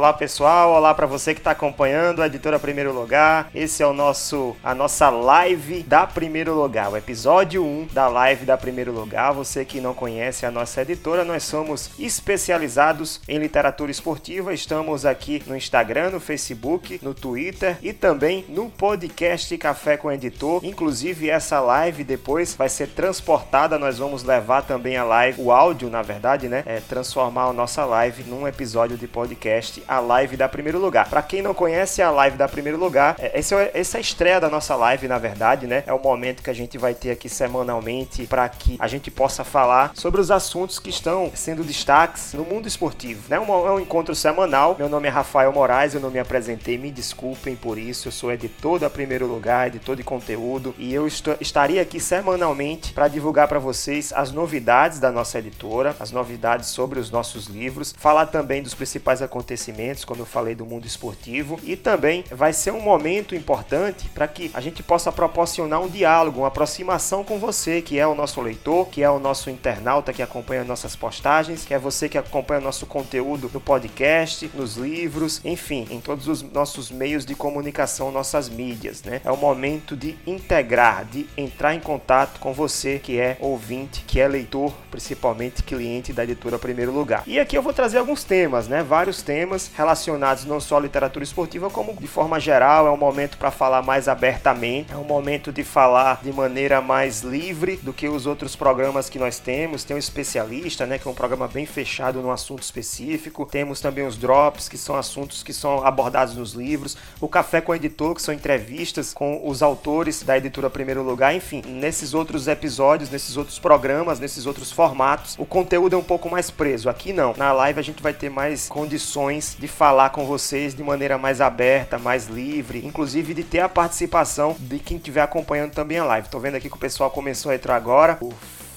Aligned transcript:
Olá 0.00 0.14
pessoal, 0.14 0.72
olá 0.72 0.94
para 0.94 1.06
você 1.06 1.34
que 1.34 1.40
está 1.40 1.50
acompanhando 1.50 2.22
a 2.22 2.26
editora 2.26 2.58
Primeiro 2.58 2.90
Lugar. 2.90 3.50
Esse 3.54 3.82
é 3.82 3.86
o 3.86 3.92
nosso 3.92 4.56
a 4.64 4.74
nossa 4.74 5.10
live 5.10 5.82
da 5.82 6.06
Primeiro 6.06 6.54
Lugar, 6.54 6.90
o 6.90 6.96
episódio 6.96 7.62
1 7.62 7.88
da 7.92 8.08
live 8.08 8.46
da 8.46 8.56
Primeiro 8.56 8.92
Lugar. 8.92 9.34
Você 9.34 9.62
que 9.62 9.78
não 9.78 9.92
conhece 9.92 10.46
a 10.46 10.50
nossa 10.50 10.80
editora, 10.80 11.22
nós 11.22 11.42
somos 11.42 11.90
especializados 11.98 13.20
em 13.28 13.38
literatura 13.38 13.90
esportiva. 13.90 14.54
Estamos 14.54 15.04
aqui 15.04 15.42
no 15.46 15.54
Instagram, 15.54 16.08
no 16.08 16.18
Facebook, 16.18 16.98
no 17.02 17.12
Twitter 17.12 17.76
e 17.82 17.92
também 17.92 18.46
no 18.48 18.70
podcast 18.70 19.54
Café 19.58 19.98
com 19.98 20.10
Editor. 20.10 20.64
Inclusive 20.64 21.28
essa 21.28 21.60
live 21.60 22.04
depois 22.04 22.54
vai 22.54 22.70
ser 22.70 22.86
transportada, 22.88 23.78
nós 23.78 23.98
vamos 23.98 24.24
levar 24.24 24.62
também 24.62 24.96
a 24.96 25.04
live, 25.04 25.42
o 25.42 25.52
áudio, 25.52 25.90
na 25.90 26.00
verdade, 26.00 26.48
né? 26.48 26.62
É 26.64 26.80
transformar 26.80 27.48
a 27.48 27.52
nossa 27.52 27.84
live 27.84 28.22
num 28.22 28.48
episódio 28.48 28.96
de 28.96 29.06
podcast 29.06 29.89
a 29.90 29.98
live 29.98 30.36
da 30.36 30.48
Primeiro 30.48 30.78
Lugar. 30.78 31.08
Para 31.08 31.20
quem 31.20 31.42
não 31.42 31.52
conhece 31.52 32.00
a 32.00 32.12
live 32.12 32.36
da 32.36 32.46
Primeiro 32.46 32.78
Lugar, 32.78 33.16
é, 33.18 33.26
é, 33.26 33.70
essa 33.74 33.96
é 33.96 33.98
a 33.98 34.00
estreia 34.00 34.40
da 34.40 34.48
nossa 34.48 34.76
live, 34.76 35.08
na 35.08 35.18
verdade, 35.18 35.66
né? 35.66 35.82
É 35.84 35.92
o 35.92 35.98
momento 35.98 36.44
que 36.44 36.50
a 36.50 36.54
gente 36.54 36.78
vai 36.78 36.94
ter 36.94 37.10
aqui 37.10 37.28
semanalmente 37.28 38.24
para 38.24 38.48
que 38.48 38.76
a 38.78 38.86
gente 38.86 39.10
possa 39.10 39.42
falar 39.42 39.90
sobre 39.94 40.20
os 40.20 40.30
assuntos 40.30 40.78
que 40.78 40.90
estão 40.90 41.32
sendo 41.34 41.64
destaques 41.64 42.34
no 42.34 42.44
mundo 42.44 42.68
esportivo, 42.68 43.22
né? 43.28 43.36
É 43.36 43.40
um 43.40 43.80
encontro 43.80 44.14
semanal. 44.14 44.76
Meu 44.78 44.88
nome 44.88 45.08
é 45.08 45.10
Rafael 45.10 45.52
Moraes, 45.52 45.92
eu 45.92 46.00
não 46.00 46.10
me 46.10 46.20
apresentei, 46.20 46.78
me 46.78 46.92
desculpem 46.92 47.56
por 47.56 47.76
isso. 47.76 48.06
Eu 48.06 48.12
sou 48.12 48.30
editor 48.30 48.78
da 48.78 48.88
Primeiro 48.88 49.26
Lugar, 49.26 49.66
editor 49.66 49.96
de 49.96 50.04
conteúdo 50.04 50.72
e 50.78 50.94
eu 50.94 51.08
estaria 51.40 51.82
aqui 51.82 51.98
semanalmente 51.98 52.92
para 52.92 53.08
divulgar 53.08 53.48
para 53.48 53.58
vocês 53.58 54.12
as 54.12 54.30
novidades 54.30 55.00
da 55.00 55.10
nossa 55.10 55.40
editora, 55.40 55.96
as 55.98 56.12
novidades 56.12 56.68
sobre 56.68 57.00
os 57.00 57.10
nossos 57.10 57.46
livros, 57.46 57.92
falar 57.98 58.26
também 58.26 58.62
dos 58.62 58.74
principais 58.74 59.20
acontecimentos 59.20 59.79
acontecimentos, 59.80 60.04
como 60.04 60.20
eu 60.20 60.26
falei 60.26 60.54
do 60.54 60.66
mundo 60.66 60.86
esportivo, 60.86 61.58
e 61.64 61.76
também 61.76 62.24
vai 62.30 62.52
ser 62.52 62.72
um 62.72 62.80
momento 62.80 63.34
importante 63.34 64.08
para 64.08 64.28
que 64.28 64.50
a 64.52 64.60
gente 64.60 64.82
possa 64.82 65.10
proporcionar 65.10 65.80
um 65.80 65.88
diálogo, 65.88 66.40
uma 66.40 66.48
aproximação 66.48 67.24
com 67.24 67.38
você, 67.38 67.80
que 67.80 67.98
é 67.98 68.06
o 68.06 68.14
nosso 68.14 68.40
leitor, 68.40 68.88
que 68.88 69.02
é 69.02 69.10
o 69.10 69.18
nosso 69.18 69.50
internauta 69.50 70.12
que 70.12 70.22
acompanha 70.22 70.64
nossas 70.64 70.94
postagens, 70.94 71.64
que 71.64 71.74
é 71.74 71.78
você 71.78 72.08
que 72.08 72.18
acompanha 72.18 72.60
nosso 72.60 72.86
conteúdo 72.86 73.50
no 73.52 73.60
podcast, 73.60 74.50
nos 74.54 74.76
livros, 74.76 75.40
enfim, 75.44 75.86
em 75.90 76.00
todos 76.00 76.28
os 76.28 76.42
nossos 76.42 76.90
meios 76.90 77.24
de 77.24 77.34
comunicação, 77.34 78.10
nossas 78.10 78.48
mídias, 78.48 79.02
né? 79.02 79.20
É 79.24 79.30
o 79.30 79.36
momento 79.36 79.96
de 79.96 80.16
integrar, 80.26 81.04
de 81.04 81.26
entrar 81.36 81.74
em 81.74 81.80
contato 81.80 82.38
com 82.40 82.52
você 82.52 82.98
que 82.98 83.18
é 83.18 83.36
ouvinte, 83.40 84.04
que 84.06 84.20
é 84.20 84.28
leitor, 84.28 84.72
principalmente 84.90 85.62
cliente 85.62 86.12
da 86.12 86.24
editora 86.24 86.58
Primeiro 86.58 86.92
Lugar. 86.92 87.22
E 87.26 87.38
aqui 87.38 87.56
eu 87.56 87.62
vou 87.62 87.72
trazer 87.72 87.98
alguns 87.98 88.24
temas, 88.24 88.68
né? 88.68 88.82
Vários 88.82 89.22
temas 89.22 89.69
relacionados 89.74 90.44
não 90.44 90.60
só 90.60 90.76
à 90.76 90.80
literatura 90.80 91.24
esportiva, 91.24 91.70
como 91.70 91.94
de 91.94 92.06
forma 92.06 92.38
geral. 92.38 92.86
É 92.86 92.90
um 92.90 92.96
momento 92.96 93.38
para 93.38 93.50
falar 93.50 93.82
mais 93.82 94.08
abertamente, 94.08 94.92
é 94.92 94.96
um 94.96 95.04
momento 95.04 95.52
de 95.52 95.64
falar 95.64 96.20
de 96.22 96.32
maneira 96.32 96.80
mais 96.80 97.22
livre 97.22 97.76
do 97.76 97.92
que 97.92 98.08
os 98.08 98.26
outros 98.26 98.56
programas 98.56 99.08
que 99.08 99.18
nós 99.18 99.38
temos. 99.38 99.84
Tem 99.84 99.96
um 99.96 99.98
especialista, 99.98 100.86
né, 100.86 100.98
que 100.98 101.06
é 101.06 101.10
um 101.10 101.14
programa 101.14 101.48
bem 101.48 101.66
fechado 101.66 102.20
num 102.20 102.30
assunto 102.30 102.62
específico. 102.62 103.46
Temos 103.46 103.80
também 103.80 104.06
os 104.06 104.16
drops, 104.16 104.68
que 104.68 104.78
são 104.78 104.96
assuntos 104.96 105.42
que 105.42 105.52
são 105.52 105.86
abordados 105.86 106.34
nos 106.34 106.52
livros. 106.52 106.96
O 107.20 107.28
Café 107.28 107.60
com 107.60 107.72
o 107.72 107.74
Editor, 107.74 108.14
que 108.14 108.22
são 108.22 108.34
entrevistas 108.34 109.12
com 109.12 109.40
os 109.46 109.62
autores 109.62 110.22
da 110.22 110.36
editora 110.36 110.70
Primeiro 110.70 111.02
Lugar. 111.02 111.34
Enfim, 111.34 111.62
nesses 111.66 112.14
outros 112.14 112.48
episódios, 112.48 113.10
nesses 113.10 113.36
outros 113.36 113.58
programas, 113.58 114.20
nesses 114.20 114.46
outros 114.46 114.72
formatos, 114.72 115.36
o 115.38 115.44
conteúdo 115.44 115.94
é 115.94 115.98
um 115.98 116.02
pouco 116.02 116.28
mais 116.30 116.50
preso. 116.50 116.88
Aqui 116.88 117.12
não. 117.12 117.34
Na 117.36 117.52
live 117.52 117.78
a 117.78 117.82
gente 117.82 118.02
vai 118.02 118.12
ter 118.12 118.30
mais 118.30 118.68
condições 118.68 119.56
de 119.60 119.68
falar 119.68 120.08
com 120.08 120.24
vocês 120.24 120.74
de 120.74 120.82
maneira 120.82 121.18
mais 121.18 121.38
aberta, 121.42 121.98
mais 121.98 122.28
livre, 122.28 122.84
inclusive 122.84 123.34
de 123.34 123.44
ter 123.44 123.60
a 123.60 123.68
participação 123.68 124.56
de 124.58 124.78
quem 124.78 124.96
estiver 124.96 125.20
acompanhando 125.20 125.72
também 125.72 125.98
a 125.98 126.04
live. 126.04 126.30
Tô 126.30 126.40
vendo 126.40 126.54
aqui 126.54 126.70
que 126.70 126.76
o 126.76 126.80
pessoal 126.80 127.10
começou 127.10 127.52
a 127.52 127.54
entrar 127.54 127.76
agora. 127.76 128.16
O 128.22 128.32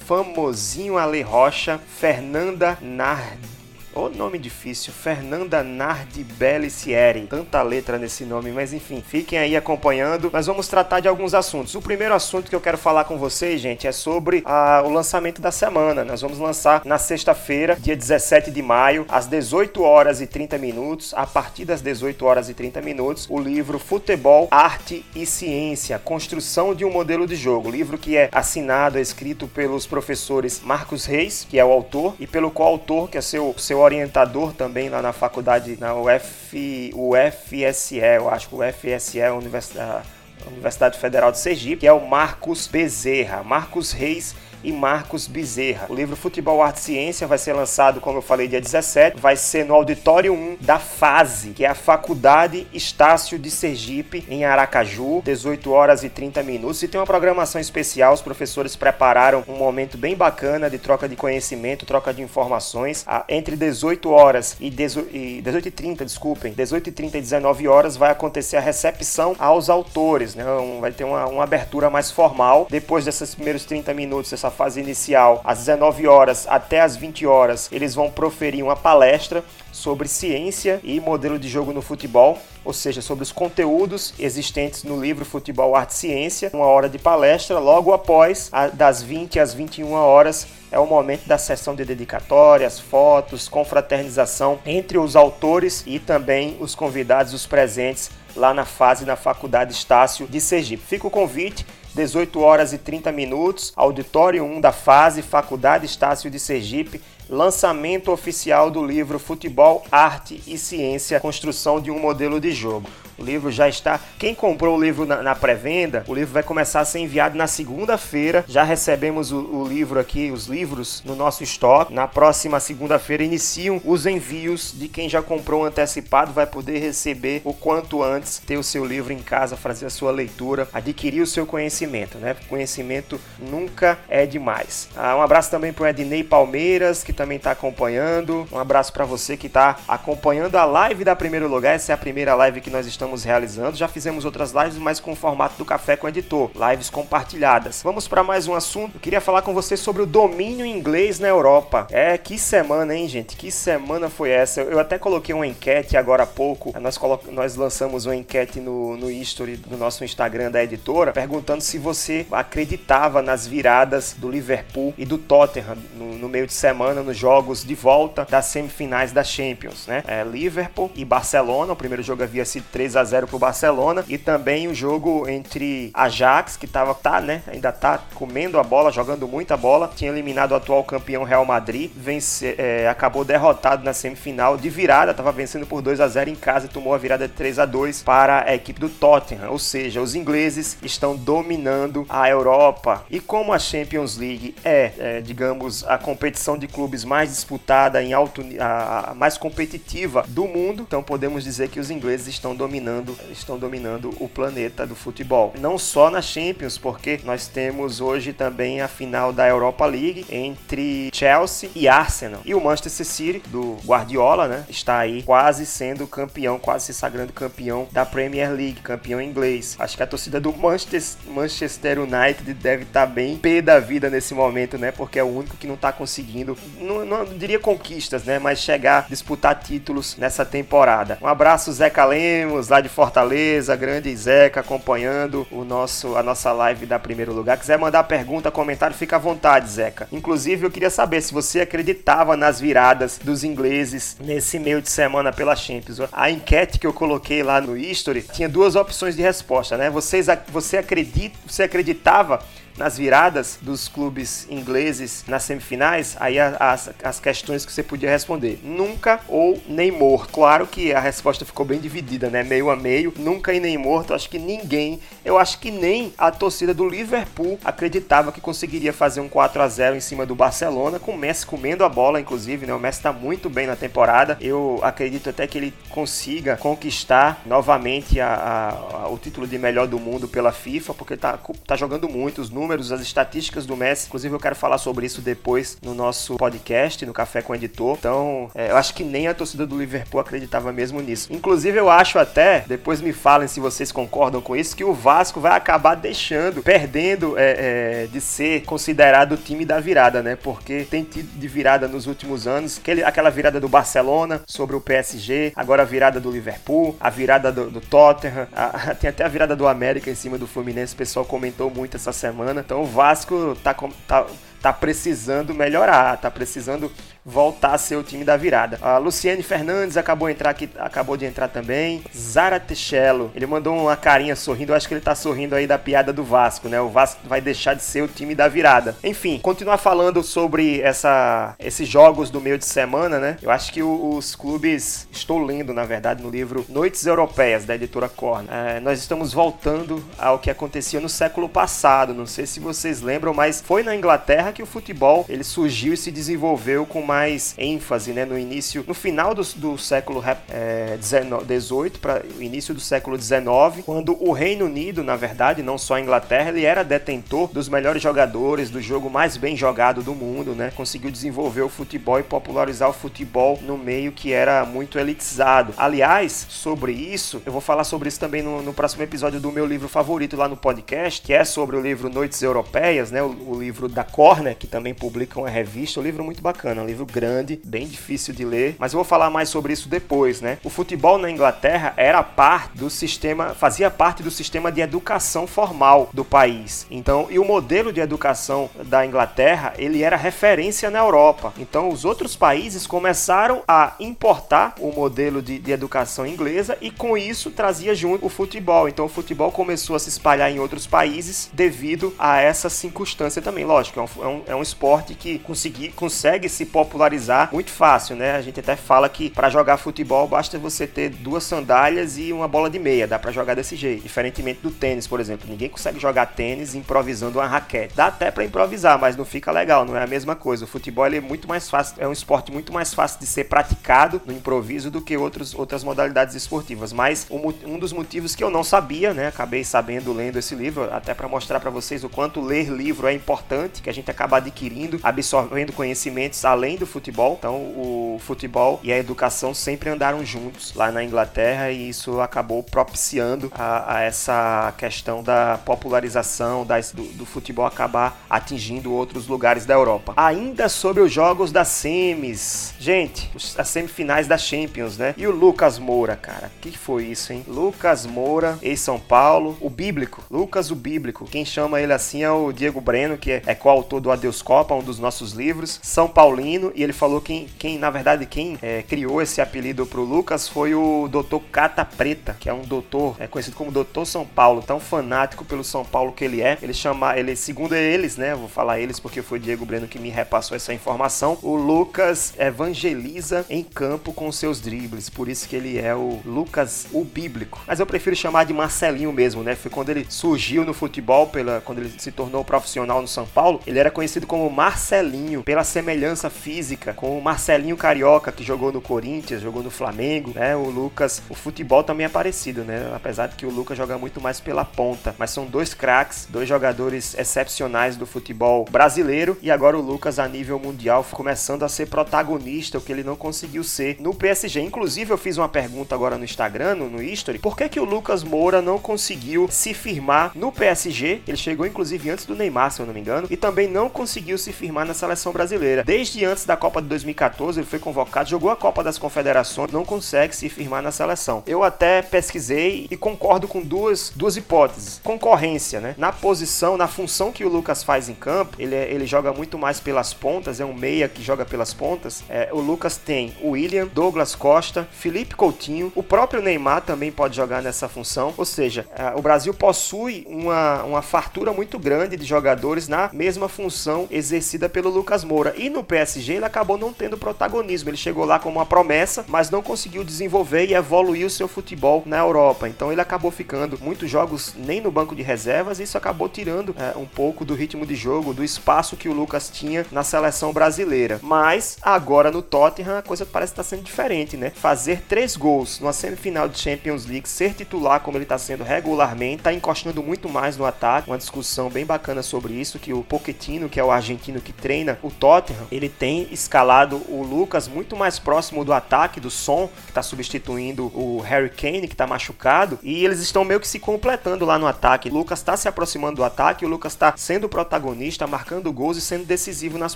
famosinho 0.05 0.97
Ale 0.97 1.21
Rocha, 1.21 1.79
Fernanda 1.87 2.77
Nardi 2.81 3.52
o 3.95 4.09
nome 4.09 4.39
difícil, 4.39 4.91
Fernanda 4.91 5.63
Nardi 5.63 6.23
Bellicieri. 6.23 7.27
Tanta 7.27 7.61
letra 7.61 7.97
nesse 7.97 8.25
nome, 8.25 8.51
mas 8.51 8.73
enfim, 8.73 9.03
fiquem 9.05 9.37
aí 9.37 9.55
acompanhando. 9.55 10.29
Nós 10.33 10.47
vamos 10.47 10.67
tratar 10.67 10.99
de 10.99 11.07
alguns 11.07 11.33
assuntos. 11.33 11.75
O 11.75 11.81
primeiro 11.81 12.13
assunto 12.13 12.49
que 12.49 12.55
eu 12.55 12.61
quero 12.61 12.77
falar 12.77 13.03
com 13.03 13.17
vocês, 13.17 13.61
gente, 13.61 13.87
é 13.87 13.91
sobre 13.91 14.41
ah, 14.45 14.81
o 14.83 14.89
lançamento 14.89 15.41
da 15.41 15.51
semana. 15.51 16.03
Nós 16.03 16.21
vamos 16.21 16.39
lançar 16.39 16.81
na 16.85 16.97
sexta-feira, 16.97 17.75
dia 17.79 17.95
17 17.95 18.49
de 18.49 18.61
maio, 18.61 19.05
às 19.09 19.27
18 19.27 19.81
horas 19.83 20.21
e 20.21 20.27
30 20.27 20.57
minutos, 20.57 21.13
a 21.15 21.27
partir 21.27 21.65
das 21.65 21.81
18 21.81 22.25
horas 22.25 22.49
e 22.49 22.53
30 22.53 22.81
minutos, 22.81 23.27
o 23.29 23.39
livro 23.39 23.77
Futebol, 23.77 24.47
Arte 24.49 25.05
e 25.15 25.25
Ciência, 25.25 25.99
Construção 25.99 26.73
de 26.73 26.83
um 26.83 26.91
Modelo 26.91 27.27
de 27.27 27.35
Jogo. 27.35 27.69
Livro 27.69 27.97
que 27.97 28.17
é 28.17 28.29
assinado, 28.31 28.97
é 28.97 29.01
escrito 29.01 29.47
pelos 29.47 29.85
professores 29.85 30.61
Marcos 30.63 31.05
Reis, 31.05 31.45
que 31.47 31.59
é 31.59 31.65
o 31.65 31.71
autor, 31.71 32.15
e 32.19 32.25
pelo 32.25 32.49
coautor, 32.49 33.07
que 33.07 33.17
é 33.17 33.21
seu, 33.21 33.53
seu 33.57 33.82
orientador 33.83 34.53
também 34.53 34.89
lá 34.89 35.01
na 35.01 35.13
faculdade, 35.13 35.77
na 35.79 35.93
UF, 35.93 36.91
UFSE, 36.95 37.97
eu 37.97 38.29
acho 38.29 38.49
que 38.49 38.55
UFSE 38.55 39.19
é 39.19 39.27
a 39.27 39.33
Universidade, 39.33 40.05
Universidade 40.47 40.97
Federal 40.97 41.31
de 41.31 41.39
Sergipe, 41.39 41.81
que 41.81 41.87
é 41.87 41.93
o 41.93 42.07
Marcos 42.07 42.67
Bezerra. 42.67 43.43
Marcos 43.43 43.91
Reis 43.91 44.35
e 44.63 44.71
Marcos 44.71 45.27
Bezerra. 45.27 45.87
O 45.89 45.95
livro 45.95 46.15
Futebol 46.15 46.61
Arte 46.61 46.77
e 46.77 46.81
Ciência 46.81 47.27
vai 47.27 47.37
ser 47.37 47.53
lançado, 47.53 47.99
como 47.99 48.17
eu 48.17 48.21
falei, 48.21 48.47
dia 48.47 48.61
17, 48.61 49.19
vai 49.19 49.35
ser 49.35 49.65
no 49.65 49.73
auditório 49.73 50.33
1 50.33 50.57
da 50.61 50.79
FASE, 50.79 51.49
que 51.49 51.65
é 51.65 51.67
a 51.67 51.75
Faculdade 51.75 52.67
Estácio 52.73 53.37
de 53.39 53.49
Sergipe, 53.49 54.25
em 54.29 54.45
Aracaju, 54.45 55.21
18 55.23 55.71
horas 55.71 56.03
e 56.03 56.09
30 56.09 56.43
minutos. 56.43 56.81
E 56.83 56.87
tem 56.87 56.99
uma 56.99 57.07
programação 57.07 57.59
especial, 57.59 58.13
os 58.13 58.21
professores 58.21 58.75
prepararam 58.75 59.43
um 59.47 59.55
momento 59.55 59.97
bem 59.97 60.15
bacana 60.15 60.69
de 60.69 60.77
troca 60.77 61.07
de 61.09 61.15
conhecimento, 61.15 61.85
troca 61.85 62.13
de 62.13 62.21
informações. 62.21 63.05
Entre 63.27 63.55
18 63.55 64.09
horas 64.09 64.55
e 64.59 64.69
18 64.69 65.67
e 65.67 65.71
30, 65.71 66.05
desculpem, 66.05 66.53
18 66.53 66.89
e 66.89 66.91
30 66.91 67.17
e 67.17 67.21
19 67.21 67.67
horas 67.67 67.97
vai 67.97 68.11
acontecer 68.11 68.57
a 68.57 68.61
recepção 68.61 69.35
aos 69.39 69.69
autores, 69.69 70.35
né? 70.35 70.43
Vai 70.79 70.91
ter 70.91 71.03
uma, 71.03 71.25
uma 71.25 71.43
abertura 71.43 71.89
mais 71.89 72.11
formal. 72.11 72.67
Depois 72.69 73.05
desses 73.05 73.33
primeiros 73.35 73.65
30 73.65 73.93
minutos, 73.93 74.31
essa 74.31 74.49
fase 74.53 74.79
inicial, 74.79 75.41
às 75.43 75.59
19 75.59 76.07
horas 76.07 76.47
até 76.47 76.79
às 76.79 76.95
20 76.95 77.25
horas, 77.25 77.67
eles 77.71 77.93
vão 77.93 78.09
proferir 78.09 78.63
uma 78.63 78.77
palestra 78.77 79.43
sobre 79.73 80.07
ciência 80.07 80.79
e 80.83 80.99
modelo 81.01 81.37
de 81.37 81.49
jogo 81.49 81.73
no 81.73 81.81
futebol, 81.81 82.37
ou 82.63 82.71
seja, 82.71 83.01
sobre 83.01 83.23
os 83.23 83.31
conteúdos 83.33 84.13
existentes 84.17 84.85
no 84.85 84.97
livro 85.01 85.25
Futebol, 85.25 85.75
Arte 85.75 85.95
Ciência. 85.95 86.49
Uma 86.53 86.67
hora 86.67 86.87
de 86.87 86.97
palestra, 86.97 87.59
logo 87.59 87.91
após, 87.91 88.49
das 88.73 89.03
20 89.03 89.39
às 89.39 89.53
21 89.53 89.91
horas, 89.91 90.47
é 90.71 90.79
o 90.79 90.85
momento 90.85 91.27
da 91.27 91.37
sessão 91.37 91.75
de 91.75 91.83
dedicatórias, 91.83 92.79
fotos, 92.79 93.49
confraternização 93.49 94.59
entre 94.65 94.97
os 94.97 95.15
autores 95.15 95.83
e 95.85 95.99
também 95.99 96.55
os 96.59 96.73
convidados, 96.73 97.33
os 97.33 97.45
presentes 97.45 98.09
lá 98.35 98.53
na 98.53 98.65
fase 98.65 99.05
da 99.05 99.15
Faculdade 99.15 99.73
Estácio 99.73 100.25
de 100.27 100.39
Sergipe. 100.39 100.83
Fica 100.83 101.05
o 101.07 101.11
convite 101.11 101.65
18 101.95 102.39
horas 102.39 102.73
e 102.73 102.77
30 102.77 103.11
minutos, 103.11 103.71
auditório 103.75 104.43
1 104.43 104.59
da 104.59 104.71
fase, 104.71 105.21
Faculdade 105.21 105.85
Estácio 105.85 106.29
de 106.29 106.39
Sergipe, 106.39 106.99
lançamento 107.29 108.11
oficial 108.11 108.71
do 108.71 108.83
livro 108.83 109.19
Futebol, 109.19 109.83
Arte 109.91 110.41
e 110.47 110.57
Ciência, 110.57 111.19
construção 111.19 111.79
de 111.79 111.91
um 111.91 111.99
modelo 111.99 112.39
de 112.39 112.51
jogo. 112.51 112.89
O 113.17 113.23
livro 113.23 113.51
já 113.51 113.69
está. 113.69 113.99
Quem 114.17 114.33
comprou 114.33 114.77
o 114.77 114.81
livro 114.81 115.05
na, 115.05 115.21
na 115.21 115.35
pré-venda, 115.35 116.03
o 116.07 116.13
livro 116.13 116.33
vai 116.33 116.43
começar 116.43 116.81
a 116.81 116.85
ser 116.85 116.99
enviado 116.99 117.37
na 117.37 117.47
segunda-feira. 117.47 118.43
Já 118.47 118.63
recebemos 118.63 119.31
o, 119.31 119.39
o, 119.39 119.67
livro 119.67 119.99
aqui, 119.99 120.31
os 120.31 120.47
livros 120.47 121.01
no 121.05 121.15
nosso 121.15 121.43
estoque. 121.43 121.93
Na 121.93 122.07
próxima 122.07 122.59
segunda-feira 122.59 123.23
iniciam 123.23 123.81
os 123.85 124.05
envios 124.05 124.73
de 124.73 124.87
quem 124.87 125.07
já 125.07 125.21
comprou 125.21 125.65
antecipado, 125.65 126.33
vai 126.33 126.45
poder 126.45 126.79
receber 126.79 127.41
o 127.43 127.53
quanto 127.53 128.03
antes, 128.03 128.39
ter 128.39 128.57
o 128.57 128.63
seu 128.63 128.85
livro 128.85 129.13
em 129.13 129.19
casa, 129.19 129.55
fazer 129.55 129.85
a 129.85 129.89
sua 129.89 130.11
leitura, 130.11 130.67
adquirir 130.73 131.21
o 131.21 131.27
seu 131.27 131.45
conhecimento, 131.45 132.17
né? 132.17 132.35
Conhecimento 132.49 133.19
nunca 133.39 133.97
é 134.09 134.25
demais. 134.25 134.89
Ah, 134.95 135.15
um 135.15 135.21
abraço 135.21 135.51
também 135.51 135.71
para 135.71 135.83
o 135.83 135.87
Ednei 135.87 136.23
Palmeiras, 136.23 137.03
que 137.03 137.13
também 137.13 137.37
está 137.37 137.51
acompanhando. 137.51 138.47
Um 138.51 138.59
abraço 138.59 138.91
para 138.91 139.05
você 139.05 139.37
que 139.37 139.47
está 139.47 139.77
acompanhando 139.87 140.55
a 140.55 140.65
live 140.65 141.03
da 141.03 141.15
Primeiro 141.15 141.47
Lugar. 141.47 141.75
Essa 141.75 141.91
é 141.91 141.95
a 141.95 141.97
primeira 141.97 142.35
live 142.35 142.61
que 142.61 142.69
nós 142.69 142.85
estamos 142.85 143.02
estamos 143.03 143.23
realizando. 143.23 143.75
Já 143.75 143.87
fizemos 143.87 144.23
outras 144.23 144.53
lives, 144.53 144.77
mas 144.77 144.99
com 144.99 145.11
o 145.11 145.15
formato 145.15 145.57
do 145.57 145.65
Café 145.65 145.97
com 145.97 146.07
o 146.07 146.09
Editor, 146.09 146.49
lives 146.55 146.89
compartilhadas. 146.89 147.81
Vamos 147.83 148.07
para 148.07 148.23
mais 148.23 148.47
um 148.47 148.55
assunto. 148.55 148.95
Eu 148.95 149.01
queria 149.01 149.19
falar 149.19 149.41
com 149.41 149.53
você 149.53 149.75
sobre 149.75 150.01
o 150.01 150.05
domínio 150.05 150.65
inglês 150.65 151.19
na 151.19 151.27
Europa. 151.27 151.87
É, 151.91 152.17
que 152.17 152.39
semana, 152.39 152.95
hein, 152.95 153.07
gente? 153.09 153.35
Que 153.35 153.51
semana 153.51 154.09
foi 154.09 154.29
essa? 154.29 154.61
Eu 154.61 154.79
até 154.79 154.97
coloquei 154.97 155.35
uma 155.35 155.45
enquete 155.45 155.97
agora 155.97 156.23
há 156.23 156.27
pouco. 156.27 156.73
Nós. 156.79 156.99
Nós 157.31 157.55
lançamos 157.55 158.05
uma 158.05 158.15
enquete 158.15 158.59
no, 158.59 158.95
no 158.95 159.11
history 159.11 159.57
do 159.57 159.75
nosso 159.75 160.05
Instagram 160.05 160.49
da 160.49 160.63
editora, 160.63 161.11
perguntando 161.11 161.61
se 161.61 161.77
você 161.77 162.25
acreditava 162.31 163.21
nas 163.21 163.45
viradas 163.45 164.15
do 164.17 164.29
Liverpool 164.29 164.93
e 164.97 165.05
do 165.05 165.17
Tottenham 165.17 165.77
no, 165.97 166.17
no 166.17 166.29
meio 166.29 166.47
de 166.47 166.53
semana, 166.53 167.01
nos 167.01 167.17
jogos 167.17 167.63
de 167.63 167.75
volta 167.75 168.25
das 168.29 168.45
semifinais 168.45 169.11
da 169.11 169.23
Champions, 169.23 169.87
né? 169.87 170.03
É, 170.07 170.23
Liverpool 170.23 170.89
e 170.95 171.03
Barcelona. 171.03 171.73
O 171.73 171.75
primeiro 171.75 172.01
jogo 172.01 172.23
havia 172.23 172.45
sido 172.45 172.65
3 172.93 172.95
a 172.95 173.03
0 173.03 173.27
para 173.27 173.35
o 173.35 173.39
Barcelona 173.39 174.05
e 174.07 174.17
também 174.17 174.67
o 174.67 174.75
jogo 174.75 175.27
entre 175.27 175.89
Ajax, 175.93 176.55
que 176.55 176.67
tava, 176.67 176.93
tá, 176.93 177.19
né? 177.19 177.41
Ainda 177.47 177.71
tá 177.71 177.99
comendo 178.13 178.59
a 178.59 178.63
bola, 178.63 178.91
jogando 178.91 179.27
muita 179.27 179.57
bola, 179.57 179.91
tinha 179.93 180.11
eliminado 180.11 180.51
o 180.51 180.55
atual 180.55 180.83
campeão 180.83 181.23
Real 181.23 181.45
Madrid, 181.45 181.91
vence, 181.95 182.55
é, 182.57 182.87
acabou 182.87 183.25
derrotado 183.25 183.83
na 183.83 183.93
semifinal 183.93 184.57
de 184.57 184.69
virada, 184.69 185.11
estava 185.11 185.31
vencendo 185.31 185.65
por 185.65 185.81
2 185.81 185.99
a 185.99 186.07
0 186.07 186.29
em 186.29 186.35
casa 186.35 186.65
e 186.65 186.69
tomou 186.69 186.93
a 186.93 186.97
virada 186.97 187.27
de 187.27 187.33
3 187.33 187.59
a 187.59 187.65
2 187.65 188.03
para 188.03 188.43
a 188.45 188.53
equipe 188.53 188.79
do 188.79 188.89
Tottenham, 188.89 189.49
ou 189.49 189.59
seja, 189.59 190.01
os 190.01 190.15
ingleses 190.15 190.77
estão 190.83 191.15
dominando 191.15 192.05
a 192.09 192.29
Europa. 192.29 193.03
E 193.09 193.19
como 193.19 193.53
a 193.53 193.59
Champions 193.59 194.17
League 194.17 194.55
é, 194.63 194.91
é 194.97 195.21
digamos, 195.21 195.83
a 195.85 195.97
competição 195.97 196.57
de 196.57 196.67
clubes 196.67 197.03
mais 197.03 197.29
disputada 197.29 198.03
em 198.03 198.13
alto 198.13 198.43
a, 198.59 199.11
a 199.11 199.13
mais 199.13 199.37
competitiva 199.37 200.25
do 200.27 200.47
mundo, 200.47 200.83
então 200.85 201.01
podemos 201.01 201.43
dizer 201.43 201.69
que 201.69 201.79
os 201.79 201.89
ingleses 201.89 202.27
estão 202.27 202.55
dominando, 202.55 202.82
estão 203.31 203.57
dominando 203.57 204.13
o 204.19 204.27
planeta 204.27 204.85
do 204.85 204.95
futebol. 204.95 205.53
Não 205.59 205.77
só 205.77 206.09
na 206.09 206.21
Champions, 206.21 206.77
porque 206.77 207.19
nós 207.23 207.47
temos 207.47 208.01
hoje 208.01 208.33
também 208.33 208.81
a 208.81 208.87
final 208.87 209.31
da 209.31 209.47
Europa 209.47 209.85
League 209.85 210.25
entre 210.29 211.09
Chelsea 211.13 211.69
e 211.75 211.87
Arsenal. 211.87 212.41
E 212.45 212.53
o 212.53 212.61
Manchester 212.61 213.05
City 213.05 213.43
do 213.47 213.77
Guardiola, 213.85 214.47
né, 214.47 214.65
está 214.69 214.99
aí 214.99 215.23
quase 215.23 215.65
sendo 215.65 216.07
campeão, 216.07 216.59
quase 216.59 216.87
se 216.87 216.93
sagrando 216.93 217.33
campeão 217.33 217.87
da 217.91 218.05
Premier 218.05 218.51
League, 218.51 218.81
campeão 218.81 219.21
inglês. 219.21 219.75
Acho 219.79 219.97
que 219.97 220.03
a 220.03 220.07
torcida 220.07 220.39
do 220.39 220.53
Manchester, 220.53 221.01
Manchester 221.27 221.99
United 221.99 222.53
deve 222.53 222.83
estar 222.83 223.01
tá 223.01 223.05
bem 223.05 223.37
pé 223.37 223.61
da 223.61 223.79
vida 223.79 224.09
nesse 224.09 224.33
momento, 224.33 224.77
né? 224.77 224.91
Porque 224.91 225.19
é 225.19 225.23
o 225.23 225.27
único 225.27 225.57
que 225.57 225.67
não 225.67 225.75
está 225.75 225.91
conseguindo, 225.91 226.57
não, 226.79 227.05
não, 227.05 227.25
diria 227.25 227.59
conquistas, 227.59 228.23
né? 228.23 228.39
Mas 228.39 228.59
chegar, 228.59 229.07
disputar 229.09 229.55
títulos 229.55 230.17
nessa 230.17 230.45
temporada. 230.45 231.17
Um 231.21 231.27
abraço, 231.27 231.71
Zeca 231.71 232.05
Lemos, 232.05 232.71
lá 232.73 232.81
de 232.81 232.89
Fortaleza, 232.89 233.75
grande 233.75 234.15
Zeca, 234.15 234.61
acompanhando 234.61 235.45
o 235.51 235.63
nosso, 235.63 236.15
a 236.15 236.23
nossa 236.23 236.51
live 236.51 236.87
da 236.87 236.97
Primeiro 236.97 237.31
Lugar. 237.31 237.55
Quiser 237.55 237.77
mandar 237.77 238.03
pergunta, 238.05 238.49
comentário, 238.49 238.95
fica 238.95 239.15
à 239.15 239.19
vontade, 239.19 239.69
Zeca. 239.69 240.07
Inclusive, 240.11 240.65
eu 240.65 240.71
queria 240.71 240.89
saber 240.89 241.21
se 241.21 241.31
você 241.31 241.61
acreditava 241.61 242.35
nas 242.35 242.59
viradas 242.59 243.19
dos 243.23 243.43
ingleses 243.43 244.17
nesse 244.19 244.57
meio 244.57 244.81
de 244.81 244.89
semana 244.89 245.31
pela 245.31 245.55
Champions. 245.55 245.99
A 246.11 246.31
enquete 246.31 246.79
que 246.79 246.87
eu 246.87 246.93
coloquei 246.93 247.43
lá 247.43 247.61
no 247.61 247.77
History 247.77 248.23
tinha 248.23 248.49
duas 248.49 248.75
opções 248.75 249.15
de 249.15 249.21
resposta, 249.21 249.77
né? 249.77 249.91
Vocês, 249.91 250.25
você, 250.47 250.77
acredita, 250.77 251.37
você 251.45 251.61
acreditava 251.61 252.39
nas 252.77 252.97
viradas 252.97 253.57
dos 253.61 253.87
clubes 253.87 254.47
ingleses 254.49 255.23
nas 255.27 255.43
semifinais, 255.43 256.15
aí 256.19 256.39
as, 256.39 256.89
as 257.03 257.19
questões 257.19 257.65
que 257.65 257.71
você 257.71 257.83
podia 257.83 258.09
responder: 258.09 258.59
nunca 258.63 259.19
ou 259.27 259.61
nem 259.67 259.91
morto. 259.91 260.33
Claro 260.33 260.67
que 260.67 260.93
a 260.93 260.99
resposta 260.99 261.45
ficou 261.45 261.65
bem 261.65 261.79
dividida, 261.79 262.29
né? 262.29 262.43
Meio 262.43 262.69
a 262.69 262.75
meio, 262.75 263.13
nunca 263.17 263.53
e 263.53 263.59
nem 263.59 263.77
morto. 263.77 264.13
Acho 264.13 264.29
que 264.29 264.39
ninguém, 264.39 264.99
eu 265.23 265.37
acho 265.37 265.59
que 265.59 265.71
nem 265.71 266.13
a 266.17 266.31
torcida 266.31 266.73
do 266.73 266.87
Liverpool 266.87 267.59
acreditava 267.63 268.31
que 268.31 268.41
conseguiria 268.41 268.93
fazer 268.93 269.21
um 269.21 269.29
4 269.29 269.61
a 269.61 269.67
0 269.67 269.95
em 269.95 269.99
cima 269.99 270.25
do 270.25 270.35
Barcelona, 270.35 270.99
com 270.99 271.11
o 271.11 271.17
Messi 271.17 271.45
comendo 271.45 271.83
a 271.83 271.89
bola, 271.89 272.19
inclusive, 272.19 272.65
né? 272.65 272.73
O 272.73 272.79
Messi 272.79 272.99
está 272.99 273.13
muito 273.13 273.49
bem 273.49 273.67
na 273.67 273.75
temporada. 273.75 274.37
Eu 274.41 274.79
acredito 274.81 275.29
até 275.29 275.45
que 275.47 275.57
ele 275.57 275.73
consiga 275.89 276.57
conquistar 276.57 277.41
novamente 277.45 278.19
a, 278.19 278.27
a, 278.27 278.69
a, 279.03 279.07
o 279.09 279.17
título 279.17 279.47
de 279.47 279.57
melhor 279.57 279.87
do 279.87 279.99
mundo 279.99 280.27
pela 280.27 280.51
FIFA, 280.51 280.93
porque 280.93 281.15
tá, 281.15 281.39
tá 281.65 281.75
jogando 281.75 282.09
muito, 282.09 282.41
os 282.41 282.49
números 282.49 282.62
números, 282.63 282.91
as 282.91 283.01
estatísticas 283.01 283.65
do 283.65 283.75
Messi. 283.75 284.07
Inclusive, 284.07 284.33
eu 284.33 284.39
quero 284.39 284.55
falar 284.55 284.77
sobre 284.77 285.05
isso 285.05 285.21
depois 285.21 285.77
no 285.81 285.93
nosso 285.93 286.37
podcast, 286.37 287.05
no 287.05 287.13
Café 287.13 287.41
com 287.41 287.51
o 287.51 287.55
Editor. 287.55 287.97
Então, 287.99 288.49
é, 288.55 288.71
eu 288.71 288.77
acho 288.77 288.93
que 288.93 289.03
nem 289.03 289.27
a 289.27 289.33
torcida 289.33 289.67
do 289.67 289.77
Liverpool 289.77 290.19
acreditava 290.19 290.71
mesmo 290.71 291.01
nisso. 291.01 291.27
Inclusive, 291.31 291.77
eu 291.77 291.89
acho 291.89 292.17
até, 292.17 292.63
depois 292.67 293.01
me 293.01 293.11
falem 293.11 293.47
se 293.47 293.59
vocês 293.59 293.91
concordam 293.91 294.41
com 294.41 294.55
isso, 294.55 294.75
que 294.75 294.83
o 294.83 294.93
Vasco 294.93 295.41
vai 295.41 295.57
acabar 295.57 295.95
deixando, 295.95 296.63
perdendo 296.63 297.37
é, 297.37 298.03
é, 298.03 298.07
de 298.07 298.21
ser 298.21 298.63
considerado 298.63 299.33
o 299.33 299.37
time 299.37 299.65
da 299.65 299.79
virada, 299.79 300.23
né? 300.23 300.37
Porque 300.37 300.87
tem 300.89 301.03
tido 301.03 301.37
de 301.37 301.47
virada 301.47 301.87
nos 301.87 302.07
últimos 302.07 302.47
anos, 302.47 302.77
aquele, 302.77 303.03
aquela 303.03 303.29
virada 303.29 303.59
do 303.59 303.67
Barcelona 303.67 304.41
sobre 304.47 304.75
o 304.75 304.81
PSG, 304.81 305.51
agora 305.55 305.81
a 305.81 305.85
virada 305.85 306.19
do 306.19 306.31
Liverpool, 306.31 306.95
a 306.99 307.09
virada 307.09 307.51
do, 307.51 307.69
do 307.69 307.81
Tottenham, 307.81 308.47
a, 308.53 308.95
tem 308.95 309.09
até 309.09 309.25
a 309.25 309.27
virada 309.27 309.55
do 309.55 309.67
América 309.67 310.09
em 310.09 310.15
cima 310.15 310.37
do 310.37 310.47
Fluminense, 310.47 310.93
o 310.93 310.97
pessoal 310.97 311.25
comentou 311.25 311.69
muito 311.69 311.97
essa 311.97 312.13
semana 312.13 312.52
semana. 312.53 312.61
Então 312.61 312.83
o 312.83 312.85
Vasco 312.85 313.57
tá, 313.63 313.75
tá, 314.07 314.25
tá 314.63 314.71
precisando 314.71 315.53
melhorar, 315.53 316.15
tá 316.15 316.31
precisando 316.31 316.89
voltar 317.25 317.73
a 317.73 317.77
ser 317.77 317.95
o 317.95 318.03
time 318.03 318.23
da 318.23 318.35
virada. 318.37 318.77
A 318.81 318.97
Luciane 318.97 319.43
Fernandes 319.43 319.97
acabou, 319.97 320.29
entrar 320.29 320.49
aqui, 320.49 320.69
acabou 320.77 321.15
de 321.17 321.25
entrar 321.25 321.47
também. 321.47 322.03
Zara 322.15 322.59
Techello, 322.59 323.31
ele 323.35 323.45
mandou 323.45 323.77
uma 323.77 323.95
carinha 323.95 324.35
sorrindo. 324.35 324.71
Eu 324.71 324.75
acho 324.75 324.87
que 324.87 324.93
ele 324.93 325.01
tá 325.01 325.15
sorrindo 325.15 325.55
aí 325.55 325.67
da 325.67 325.77
piada 325.77 326.11
do 326.11 326.23
Vasco, 326.23 326.67
né? 326.67 326.79
O 326.81 326.89
Vasco 326.89 327.21
vai 327.25 327.41
deixar 327.41 327.73
de 327.73 327.83
ser 327.83 328.03
o 328.03 328.07
time 328.07 328.35
da 328.35 328.47
virada. 328.47 328.95
Enfim, 329.03 329.39
continuar 329.39 329.77
falando 329.77 330.23
sobre 330.23 330.81
essa, 330.81 331.55
esses 331.59 331.87
jogos 331.87 332.29
do 332.29 332.41
meio 332.41 332.57
de 332.57 332.65
semana, 332.65 333.19
né? 333.19 333.37
Eu 333.41 333.51
acho 333.51 333.71
que 333.71 333.83
os 333.83 334.35
clubes. 334.35 335.07
Estou 335.11 335.43
lendo, 335.43 335.73
na 335.73 335.83
verdade, 335.83 336.23
no 336.23 336.29
livro 336.29 336.65
Noites 336.69 337.05
Europeias, 337.05 337.65
da 337.65 337.75
editora 337.75 338.09
Korn. 338.09 338.47
É, 338.49 338.79
nós 338.79 338.99
estamos 338.99 339.33
voltando 339.33 340.03
ao 340.17 340.39
que 340.39 340.49
acontecia 340.49 340.99
no 340.99 341.09
século 341.09 341.49
passado. 341.49 342.13
Não 342.13 342.25
sei 342.25 342.45
se 342.45 342.59
vocês 342.59 343.01
lembram, 343.01 343.33
mas 343.33 343.61
foi 343.61 343.83
na 343.83 343.95
Inglaterra 343.95 344.52
que 344.53 344.63
o 344.63 344.65
futebol 344.65 345.25
ele 345.27 345.43
surgiu 345.43 345.93
e 345.93 345.97
se 345.97 346.11
desenvolveu 346.11 346.85
com 346.85 347.01
mais 347.01 347.55
ênfase, 347.57 348.11
né, 348.11 348.25
no 348.25 348.37
início, 348.37 348.83
no 348.87 348.93
final 348.93 349.33
do, 349.33 349.43
do 349.55 349.77
século 349.77 350.23
é, 350.49 350.97
18 351.45 351.99
para 351.99 352.23
o 352.37 352.41
início 352.41 352.73
do 352.73 352.79
século 352.79 353.17
19, 353.17 353.83
quando 353.83 354.15
o 354.23 354.31
Reino 354.31 354.65
Unido, 354.65 355.03
na 355.03 355.15
verdade, 355.15 355.63
não 355.63 355.77
só 355.77 355.95
a 355.95 356.01
Inglaterra, 356.01 356.49
ele 356.49 356.65
era 356.65 356.83
detentor 356.83 357.49
dos 357.51 357.67
melhores 357.67 358.01
jogadores 358.01 358.69
do 358.69 358.81
jogo 358.81 359.09
mais 359.09 359.37
bem 359.37 359.55
jogado 359.55 360.01
do 360.01 360.13
mundo, 360.13 360.53
né? 360.53 360.71
Conseguiu 360.75 361.11
desenvolver 361.11 361.61
o 361.61 361.69
futebol 361.69 362.19
e 362.19 362.23
popularizar 362.23 362.89
o 362.89 362.93
futebol 362.93 363.59
no 363.61 363.77
meio 363.77 364.11
que 364.11 364.31
era 364.31 364.65
muito 364.65 364.99
elitizado. 364.99 365.73
Aliás, 365.77 366.45
sobre 366.49 366.91
isso, 366.91 367.41
eu 367.45 367.51
vou 367.51 367.61
falar 367.61 367.83
sobre 367.83 368.09
isso 368.09 368.19
também 368.19 368.41
no, 368.41 368.61
no 368.61 368.73
próximo 368.73 369.03
episódio 369.03 369.39
do 369.39 369.51
meu 369.51 369.65
livro 369.65 369.87
favorito 369.87 370.37
lá 370.37 370.47
no 370.47 370.57
podcast, 370.57 371.21
que 371.21 371.33
é 371.33 371.43
sobre 371.43 371.75
o 371.75 371.81
livro 371.81 372.09
Noites 372.09 372.41
Europeias, 372.41 373.11
né? 373.11 373.21
O, 373.21 373.51
o 373.51 373.59
livro 373.59 373.87
da 373.87 374.03
Corner, 374.43 374.55
que 374.55 374.67
também 374.67 374.93
publica 374.93 375.39
uma 375.39 375.49
revista, 375.49 375.99
um 375.99 376.03
livro 376.03 376.23
muito 376.23 376.41
bacana, 376.41 376.81
um 376.81 376.85
livro 376.85 376.93
livro 376.93 377.05
grande, 377.05 377.59
bem 377.63 377.87
difícil 377.87 378.33
de 378.33 378.45
ler, 378.45 378.75
mas 378.79 378.93
eu 378.93 378.97
vou 378.97 379.03
falar 379.03 379.29
mais 379.29 379.49
sobre 379.49 379.73
isso 379.73 379.89
depois, 379.89 380.41
né? 380.41 380.57
O 380.63 380.69
futebol 380.69 381.17
na 381.17 381.29
Inglaterra 381.29 381.93
era 381.97 382.23
parte 382.23 382.77
do 382.77 382.89
sistema, 382.89 383.53
fazia 383.53 383.89
parte 383.91 384.23
do 384.23 384.31
sistema 384.31 384.71
de 384.71 384.81
educação 384.81 385.45
formal 385.45 386.09
do 386.13 386.23
país. 386.23 386.85
Então, 386.89 387.27
e 387.29 387.37
o 387.37 387.45
modelo 387.45 387.91
de 387.91 387.99
educação 387.99 388.69
da 388.85 389.05
Inglaterra, 389.05 389.73
ele 389.77 390.03
era 390.03 390.15
referência 390.15 390.89
na 390.89 390.99
Europa. 390.99 391.53
Então, 391.57 391.89
os 391.89 392.05
outros 392.05 392.35
países 392.35 392.87
começaram 392.87 393.63
a 393.67 393.93
importar 393.99 394.75
o 394.79 394.91
modelo 394.91 395.41
de, 395.41 395.59
de 395.59 395.71
educação 395.71 396.25
inglesa 396.25 396.77
e 396.81 396.89
com 396.89 397.17
isso 397.17 397.51
trazia 397.51 397.93
junto 397.93 398.25
o 398.25 398.29
futebol. 398.29 398.87
Então, 398.87 399.05
o 399.05 399.09
futebol 399.09 399.51
começou 399.51 399.95
a 399.95 399.99
se 399.99 400.09
espalhar 400.09 400.51
em 400.51 400.59
outros 400.59 400.87
países 400.87 401.49
devido 401.53 402.13
a 402.17 402.39
essa 402.39 402.69
circunstância 402.69 403.41
também. 403.41 403.65
Lógico, 403.65 403.99
é 403.99 404.03
um, 404.03 404.23
é 404.23 404.27
um, 404.27 404.32
é 404.47 404.55
um 404.55 404.61
esporte 404.61 405.13
que 405.13 405.39
consegui, 405.39 405.89
consegue 405.89 406.49
se 406.49 406.65
popularizar 406.65 407.03
popularizar 407.03 407.49
muito 407.51 407.71
fácil, 407.71 408.15
né? 408.15 408.35
A 408.35 408.41
gente 408.41 408.59
até 408.59 408.75
fala 408.75 409.07
que 409.09 409.29
para 409.29 409.49
jogar 409.49 409.77
futebol 409.77 410.27
basta 410.27 410.57
você 410.57 410.87
ter 410.87 411.09
duas 411.09 411.43
sandálias 411.43 412.17
e 412.17 412.31
uma 412.31 412.47
bola 412.47 412.69
de 412.69 412.79
meia, 412.79 413.07
dá 413.07 413.17
para 413.17 413.31
jogar 413.31 413.55
desse 413.55 413.75
jeito. 413.75 414.03
Diferentemente 414.03 414.61
do 414.61 414.71
tênis, 414.71 415.07
por 415.07 415.19
exemplo, 415.19 415.47
ninguém 415.49 415.69
consegue 415.69 415.99
jogar 415.99 416.27
tênis 416.27 416.75
improvisando 416.75 417.39
uma 417.39 417.47
raquete. 417.47 417.95
Dá 417.95 418.07
até 418.07 418.31
para 418.31 418.43
improvisar, 418.43 418.99
mas 418.99 419.15
não 419.15 419.25
fica 419.25 419.51
legal, 419.51 419.85
não 419.85 419.97
é 419.97 420.03
a 420.03 420.07
mesma 420.07 420.35
coisa. 420.35 420.65
O 420.65 420.67
futebol 420.67 421.05
é 421.05 421.19
muito 421.19 421.47
mais 421.47 421.69
fácil, 421.69 421.95
é 421.97 422.07
um 422.07 422.11
esporte 422.11 422.51
muito 422.51 422.71
mais 422.71 422.93
fácil 422.93 423.19
de 423.19 423.25
ser 423.25 423.45
praticado 423.45 424.21
no 424.25 424.33
improviso 424.33 424.89
do 424.89 425.01
que 425.01 425.17
outros, 425.17 425.53
outras 425.53 425.83
modalidades 425.83 426.35
esportivas. 426.35 426.93
Mas 426.93 427.27
um, 427.29 427.53
um 427.65 427.79
dos 427.79 427.91
motivos 427.91 428.35
que 428.35 428.43
eu 428.43 428.49
não 428.49 428.63
sabia, 428.63 429.13
né? 429.13 429.27
Acabei 429.27 429.63
sabendo 429.63 430.13
lendo 430.13 430.37
esse 430.37 430.55
livro, 430.55 430.93
até 430.93 431.13
para 431.13 431.27
mostrar 431.27 431.59
para 431.59 431.69
vocês 431.69 432.03
o 432.03 432.09
quanto 432.09 432.41
ler 432.41 432.69
livro 432.69 433.07
é 433.07 433.13
importante, 433.13 433.81
que 433.81 433.89
a 433.89 433.93
gente 433.93 434.09
acaba 434.13 434.37
adquirindo, 434.37 434.99
absorvendo 435.03 435.73
conhecimentos 435.73 436.45
além 436.45 436.77
do 436.77 436.85
futebol. 436.85 437.35
Então, 437.37 437.55
o 437.55 438.17
futebol 438.19 438.79
e 438.83 438.91
a 438.91 438.97
educação 438.97 439.53
sempre 439.53 439.89
andaram 439.89 440.25
juntos 440.25 440.73
lá 440.73 440.91
na 440.91 441.03
Inglaterra 441.03 441.71
e 441.71 441.89
isso 441.89 442.21
acabou 442.21 442.63
propiciando 442.63 443.51
a, 443.55 443.97
a 443.97 444.01
essa 444.01 444.73
questão 444.77 445.23
da 445.23 445.59
popularização 445.65 446.65
das, 446.65 446.91
do, 446.91 447.03
do, 447.03 447.25
futebol 447.25 447.65
acabar 447.65 448.25
atingindo 448.29 448.93
outros 448.93 449.27
lugares 449.27 449.65
da 449.65 449.73
Europa. 449.73 450.13
Ainda 450.15 450.69
sobre 450.69 451.01
os 451.01 451.11
jogos 451.11 451.51
das 451.51 451.67
semis, 451.67 452.73
gente, 452.79 453.29
as 453.57 453.67
semifinais 453.67 454.27
da 454.27 454.37
Champions, 454.37 454.97
né? 454.97 455.13
E 455.17 455.25
o 455.25 455.31
Lucas 455.31 455.79
Moura, 455.79 456.15
cara, 456.15 456.51
que 456.61 456.77
foi 456.77 457.05
isso, 457.05 457.33
hein? 457.33 457.43
Lucas 457.47 458.05
Moura, 458.05 458.57
ex-São 458.61 458.99
Paulo, 458.99 459.57
o 459.59 459.69
bíblico, 459.69 460.23
Lucas 460.29 460.71
o 460.71 460.75
bíblico. 460.75 461.25
Quem 461.25 461.45
chama 461.45 461.81
ele 461.81 461.93
assim 461.93 462.23
é 462.23 462.31
o 462.31 462.51
Diego 462.51 462.79
Breno, 462.79 463.17
que 463.17 463.31
é, 463.31 463.41
é 463.45 463.55
coautor 463.55 464.01
do 464.03 464.11
Adeus 464.11 464.41
Copa, 464.41 464.75
um 464.75 464.83
dos 464.83 464.99
nossos 464.99 465.31
livros, 465.31 465.79
São 465.81 466.07
Paulino, 466.07 466.71
e 466.75 466.83
ele 466.83 466.93
falou 466.93 467.19
que 467.19 467.47
quem 467.57 467.79
na 467.79 467.89
verdade, 467.89 468.25
quem 468.25 468.57
é, 468.61 468.83
criou 468.83 469.21
esse 469.21 469.41
apelido 469.41 469.85
pro 469.85 470.03
Lucas 470.03 470.47
foi 470.47 470.75
o 470.75 471.07
Dr. 471.07 471.37
Cata 471.51 471.83
Preta, 471.83 472.35
que 472.39 472.49
é 472.49 472.53
um 472.53 472.61
doutor, 472.61 473.15
é 473.19 473.27
conhecido 473.27 473.55
como 473.55 473.71
Doutor 473.71 474.05
São 474.05 474.25
Paulo, 474.25 474.61
tão 474.61 474.79
fanático 474.79 475.43
pelo 475.43 475.63
São 475.63 475.83
Paulo 475.83 476.11
que 476.11 476.23
ele 476.23 476.41
é. 476.41 476.57
Ele 476.61 476.73
chama, 476.73 477.17
ele, 477.17 477.35
segundo 477.35 477.73
eles, 477.73 478.17
né? 478.17 478.35
Vou 478.35 478.47
falar 478.47 478.79
eles 478.79 478.99
porque 478.99 479.21
foi 479.21 479.37
o 479.37 479.41
Diego 479.41 479.65
Breno 479.65 479.87
que 479.87 479.99
me 479.99 480.09
repassou 480.09 480.55
essa 480.55 480.73
informação. 480.73 481.37
O 481.41 481.55
Lucas 481.55 482.33
evangeliza 482.37 483.45
em 483.49 483.63
campo 483.63 484.13
com 484.13 484.31
seus 484.31 484.59
dribles, 484.59 485.09
por 485.09 485.27
isso 485.27 485.47
que 485.47 485.55
ele 485.55 485.79
é 485.79 485.95
o 485.95 486.19
Lucas 486.25 486.87
o 486.91 487.03
bíblico. 487.03 487.61
Mas 487.65 487.79
eu 487.79 487.85
prefiro 487.85 488.15
chamar 488.15 488.45
de 488.45 488.53
Marcelinho 488.53 489.11
mesmo, 489.11 489.43
né? 489.43 489.55
Foi 489.55 489.71
quando 489.71 489.89
ele 489.89 490.05
surgiu 490.09 490.63
no 490.63 490.73
futebol, 490.73 491.27
pela, 491.27 491.61
quando 491.61 491.79
ele 491.79 491.93
se 491.97 492.11
tornou 492.11 492.43
profissional 492.43 493.01
no 493.01 493.07
São 493.07 493.25
Paulo, 493.25 493.59
ele 493.65 493.79
era 493.79 493.91
conhecido 493.93 494.27
como 494.27 494.49
Marcelinho, 494.49 495.43
pela 495.43 495.63
semelhança 495.63 496.29
física 496.29 496.93
com 496.93 497.17
o 497.17 497.21
Marcelinho 497.21 497.77
Carioca, 497.77 498.31
que 498.31 498.43
jogou 498.43 498.71
no 498.71 498.81
Corinthians, 498.81 499.41
jogou 499.41 499.63
no 499.63 499.71
Flamengo, 499.71 500.31
né? 500.35 500.55
O 500.55 500.69
Lucas, 500.69 501.21
o 501.29 501.35
futebol 501.35 501.83
também 501.83 502.05
é 502.05 502.09
parecido, 502.09 502.63
né? 502.63 502.91
Apesar 502.93 503.27
de 503.27 503.35
que 503.35 503.45
o 503.45 503.49
Lucas 503.49 503.77
joga 503.77 503.97
muito 503.97 504.19
mais 504.19 504.39
pela 504.39 504.65
ponta, 504.65 505.15
mas 505.17 505.31
são 505.31 505.45
dois 505.45 505.73
craques, 505.73 506.27
dois 506.29 506.49
jogadores 506.49 507.15
excepcionais 507.17 507.95
do 507.95 508.05
futebol 508.05 508.65
brasileiro 508.69 509.37
e 509.41 509.51
agora 509.51 509.77
o 509.77 509.81
Lucas 509.81 510.19
a 510.19 510.27
nível 510.27 510.59
mundial 510.59 511.05
começando 511.11 511.63
a 511.63 511.69
ser 511.69 511.87
protagonista, 511.87 512.77
o 512.77 512.81
que 512.81 512.91
ele 512.91 513.03
não 513.03 513.15
conseguiu 513.15 513.63
ser 513.63 513.97
no 513.99 514.13
PSG. 514.13 514.61
Inclusive 514.61 515.11
eu 515.11 515.17
fiz 515.17 515.37
uma 515.37 515.47
pergunta 515.47 515.93
agora 515.93 516.17
no 516.17 516.23
Instagram, 516.23 516.75
no, 516.75 516.89
no 516.89 517.01
History, 517.01 517.37
por 517.37 517.55
que 517.55 517.69
que 517.69 517.79
o 517.79 517.85
Lucas 517.85 518.23
Moura 518.23 518.61
não 518.61 518.79
conseguiu 518.79 519.47
se 519.49 519.73
firmar 519.73 520.31
no 520.35 520.51
PSG? 520.51 521.21
Ele 521.27 521.37
chegou 521.37 521.65
inclusive 521.65 522.09
antes 522.09 522.25
do 522.25 522.35
Neymar, 522.35 522.71
se 522.71 522.81
eu 522.81 522.85
não 522.85 522.93
me 522.93 522.99
engano, 522.99 523.27
e 523.29 523.37
também 523.37 523.67
não 523.67 523.82
conseguiu 523.89 524.37
se 524.37 524.51
firmar 524.51 524.85
na 524.85 524.93
seleção 524.93 525.31
brasileira. 525.31 525.83
Desde 525.83 526.23
antes 526.25 526.45
da 526.45 526.55
Copa 526.55 526.81
de 526.81 526.87
2014 526.87 527.59
ele 527.59 527.67
foi 527.67 527.79
convocado, 527.79 528.29
jogou 528.29 528.49
a 528.49 528.55
Copa 528.55 528.83
das 528.83 528.97
Confederações, 528.97 529.71
não 529.71 529.85
consegue 529.85 530.35
se 530.35 530.49
firmar 530.49 530.81
na 530.81 530.91
seleção. 530.91 531.43
Eu 531.45 531.63
até 531.63 532.01
pesquisei 532.01 532.87
e 532.89 532.97
concordo 532.97 533.47
com 533.47 533.61
duas, 533.61 534.11
duas 534.15 534.37
hipóteses. 534.37 534.99
Concorrência, 535.03 535.79
né? 535.79 535.95
Na 535.97 536.11
posição, 536.11 536.77
na 536.77 536.87
função 536.87 537.31
que 537.31 537.43
o 537.43 537.49
Lucas 537.49 537.83
faz 537.83 538.09
em 538.09 538.13
campo, 538.13 538.55
ele, 538.59 538.75
é, 538.75 538.91
ele 538.91 539.05
joga 539.05 539.33
muito 539.33 539.57
mais 539.57 539.79
pelas 539.79 540.13
pontas, 540.13 540.59
é 540.59 540.65
um 540.65 540.73
meia 540.73 541.07
que 541.07 541.21
joga 541.21 541.45
pelas 541.45 541.73
pontas. 541.73 542.23
É, 542.29 542.49
o 542.51 542.59
Lucas 542.59 542.97
tem 542.97 543.35
o 543.41 543.51
William, 543.51 543.87
Douglas 543.87 544.35
Costa, 544.35 544.87
Felipe 544.91 545.35
Coutinho, 545.35 545.91
o 545.95 546.03
próprio 546.03 546.41
Neymar 546.41 546.81
também 546.81 547.11
pode 547.11 547.35
jogar 547.35 547.61
nessa 547.61 547.87
função. 547.87 548.33
Ou 548.37 548.45
seja, 548.45 548.85
é, 548.95 549.13
o 549.15 549.21
Brasil 549.21 549.53
possui 549.53 550.25
uma, 550.29 550.83
uma 550.83 551.01
fartura 551.01 551.51
muito 551.51 551.77
grande 551.77 552.15
de 552.17 552.25
jogadores 552.25 552.87
na 552.87 553.09
mesma 553.13 553.49
função 553.49 553.72
exercida 554.09 554.69
pelo 554.69 554.89
Lucas 554.89 555.23
Moura. 555.23 555.53
E 555.57 555.69
no 555.69 555.83
PSG 555.83 556.33
ele 556.33 556.45
acabou 556.45 556.77
não 556.77 556.93
tendo 556.93 557.17
protagonismo. 557.17 557.89
Ele 557.89 557.97
chegou 557.97 558.25
lá 558.25 558.39
como 558.39 558.59
uma 558.59 558.65
promessa, 558.65 559.25
mas 559.27 559.49
não 559.49 559.61
conseguiu 559.61 560.03
desenvolver 560.03 560.65
e 560.67 560.73
evoluir 560.73 561.25
o 561.25 561.29
seu 561.29 561.47
futebol 561.47 562.03
na 562.05 562.19
Europa. 562.19 562.67
Então 562.67 562.91
ele 562.91 563.01
acabou 563.01 563.31
ficando 563.31 563.77
muitos 563.81 564.09
jogos 564.09 564.53
nem 564.57 564.81
no 564.81 564.91
banco 564.91 565.15
de 565.15 565.21
reservas, 565.21 565.79
e 565.79 565.83
isso 565.83 565.97
acabou 565.97 566.29
tirando 566.29 566.75
é, 566.77 566.97
um 566.97 567.05
pouco 567.05 567.45
do 567.45 567.55
ritmo 567.55 567.85
de 567.85 567.95
jogo, 567.95 568.33
do 568.33 568.43
espaço 568.43 568.97
que 568.97 569.09
o 569.09 569.13
Lucas 569.13 569.49
tinha 569.49 569.85
na 569.91 570.03
seleção 570.03 570.53
brasileira. 570.53 571.19
Mas 571.21 571.77
agora 571.81 572.31
no 572.31 572.41
Tottenham 572.41 572.97
a 572.97 573.01
coisa 573.01 573.25
parece 573.25 573.53
estar 573.53 573.63
sendo 573.63 573.83
diferente, 573.83 574.37
né? 574.37 574.51
Fazer 574.55 575.01
três 575.07 575.35
gols 575.35 575.79
numa 575.79 575.93
semifinal 575.93 576.47
de 576.47 576.59
Champions 576.59 577.05
League, 577.05 577.27
ser 577.27 577.53
titular 577.53 577.99
como 578.01 578.17
ele 578.17 578.23
está 578.23 578.37
sendo 578.37 578.63
regularmente, 578.63 579.37
está 579.37 579.53
encostando 579.53 580.03
muito 580.03 580.29
mais 580.29 580.57
no 580.57 580.65
ataque. 580.65 581.09
Uma 581.09 581.17
discussão 581.17 581.69
bem 581.69 581.85
bacana 581.85 582.21
sobre 582.21 582.53
isso 582.53 582.79
que 582.79 582.93
o 582.93 583.03
Pochettino, 583.03 583.62
que 583.69 583.79
é 583.79 583.83
o 583.83 583.91
argentino 583.91 584.41
que 584.41 584.53
treina 584.53 584.99
o 585.01 585.09
Tottenham, 585.09 585.67
ele 585.71 585.89
tem 585.89 586.27
escalado 586.31 587.01
o 587.09 587.23
Lucas 587.23 587.67
muito 587.67 587.95
mais 587.95 588.19
próximo 588.19 588.63
do 588.63 588.73
ataque 588.73 589.19
do 589.19 589.29
Son, 589.29 589.67
que 589.67 589.91
está 589.91 590.01
substituindo 590.01 590.85
o 590.93 591.19
Harry 591.21 591.49
Kane, 591.49 591.87
que 591.87 591.93
está 591.93 592.07
machucado, 592.07 592.79
e 592.83 593.03
eles 593.03 593.19
estão 593.19 593.43
meio 593.43 593.59
que 593.59 593.67
se 593.67 593.79
completando 593.79 594.45
lá 594.45 594.57
no 594.57 594.67
ataque. 594.67 595.09
O 595.09 595.13
Lucas 595.13 595.39
está 595.39 595.55
se 595.57 595.67
aproximando 595.67 596.17
do 596.17 596.23
ataque, 596.23 596.65
o 596.65 596.69
Lucas 596.69 596.93
está 596.93 597.13
sendo 597.15 597.49
protagonista, 597.49 598.27
marcando 598.27 598.71
gols 598.71 598.97
e 598.97 599.01
sendo 599.01 599.25
decisivo 599.25 599.77
nas 599.77 599.95